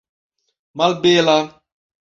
malbela 0.77 1.37